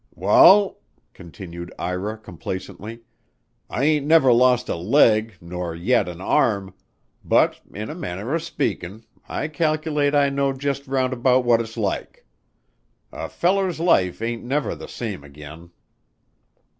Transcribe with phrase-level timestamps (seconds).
[0.15, 0.79] "Wa'al,"
[1.13, 3.03] continued Ira complacently,
[3.69, 6.73] "I ain't never lost a leg nor yet an arm
[7.23, 11.77] but, in a manner of speakin', I cal'late I know just round about what it's
[11.77, 12.25] like.
[13.11, 15.69] A feller's life ain't never the same ag'in.